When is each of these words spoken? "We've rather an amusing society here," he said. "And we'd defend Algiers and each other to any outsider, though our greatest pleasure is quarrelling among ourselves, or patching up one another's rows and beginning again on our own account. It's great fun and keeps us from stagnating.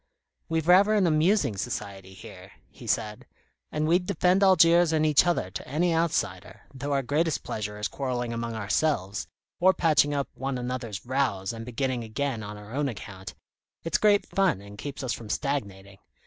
"We've 0.49 0.67
rather 0.67 0.95
an 0.95 1.05
amusing 1.05 1.57
society 1.57 2.15
here," 2.15 2.53
he 2.71 2.87
said. 2.87 3.27
"And 3.71 3.87
we'd 3.87 4.07
defend 4.07 4.41
Algiers 4.41 4.91
and 4.91 5.05
each 5.05 5.27
other 5.27 5.51
to 5.51 5.67
any 5.67 5.93
outsider, 5.93 6.61
though 6.73 6.91
our 6.91 7.03
greatest 7.03 7.43
pleasure 7.43 7.77
is 7.77 7.87
quarrelling 7.87 8.33
among 8.33 8.55
ourselves, 8.55 9.27
or 9.59 9.75
patching 9.75 10.11
up 10.15 10.29
one 10.33 10.57
another's 10.57 11.05
rows 11.05 11.53
and 11.53 11.67
beginning 11.67 12.03
again 12.03 12.41
on 12.41 12.57
our 12.57 12.73
own 12.73 12.89
account. 12.89 13.35
It's 13.83 13.99
great 13.99 14.25
fun 14.25 14.59
and 14.59 14.75
keeps 14.75 15.03
us 15.03 15.13
from 15.13 15.29
stagnating. 15.29 15.99